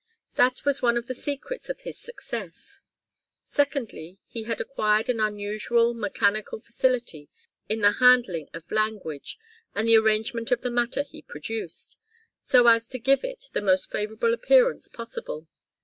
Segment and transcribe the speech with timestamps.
[0.33, 2.81] That was one of the secrets of his success.
[3.43, 7.29] Secondly, he had acquired an unusual mechanical facility
[7.69, 9.37] in the handling of language
[9.75, 11.99] and the arrangement of the matter he produced,
[12.39, 15.47] so as to give it the most favourable appearance possible.